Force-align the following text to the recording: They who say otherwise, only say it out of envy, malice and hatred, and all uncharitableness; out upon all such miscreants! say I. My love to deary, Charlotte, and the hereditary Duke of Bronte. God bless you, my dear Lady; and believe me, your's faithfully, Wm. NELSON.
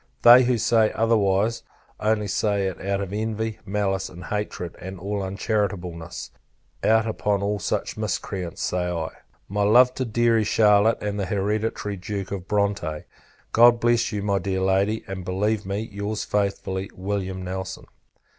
They 0.23 0.45
who 0.45 0.57
say 0.57 0.91
otherwise, 0.95 1.61
only 1.99 2.27
say 2.27 2.65
it 2.65 2.81
out 2.81 3.01
of 3.01 3.13
envy, 3.13 3.59
malice 3.67 4.09
and 4.09 4.23
hatred, 4.25 4.75
and 4.79 4.99
all 4.99 5.21
uncharitableness; 5.21 6.31
out 6.83 7.05
upon 7.05 7.43
all 7.43 7.59
such 7.59 7.97
miscreants! 7.97 8.63
say 8.63 8.89
I. 8.89 9.09
My 9.47 9.61
love 9.61 9.93
to 9.93 10.03
deary, 10.05 10.43
Charlotte, 10.43 10.97
and 11.03 11.19
the 11.19 11.27
hereditary 11.27 11.97
Duke 11.97 12.31
of 12.31 12.47
Bronte. 12.47 13.03
God 13.51 13.79
bless 13.79 14.11
you, 14.11 14.23
my 14.23 14.39
dear 14.39 14.61
Lady; 14.61 15.03
and 15.07 15.23
believe 15.23 15.67
me, 15.67 15.81
your's 15.81 16.23
faithfully, 16.23 16.89
Wm. 16.97 17.43
NELSON. 17.43 17.85